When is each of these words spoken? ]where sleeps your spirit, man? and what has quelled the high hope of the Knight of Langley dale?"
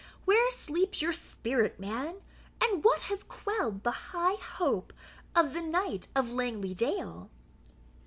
]where 0.25 0.49
sleeps 0.49 0.99
your 1.03 1.11
spirit, 1.13 1.79
man? 1.79 2.21
and 2.59 2.83
what 2.83 3.01
has 3.01 3.23
quelled 3.23 3.83
the 3.83 3.91
high 4.09 4.33
hope 4.33 4.91
of 5.35 5.53
the 5.53 5.61
Knight 5.61 6.07
of 6.15 6.27
Langley 6.31 6.73
dale?" 6.73 7.29